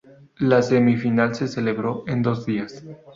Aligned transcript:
La 0.39 0.63
semifinal 0.63 1.35
se 1.35 1.47
celebró 1.47 2.05
en 2.07 2.23
dos 2.23 2.43
días. 2.47 2.83